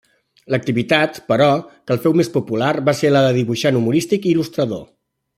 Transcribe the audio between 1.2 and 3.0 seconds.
però, que el féu més popular, va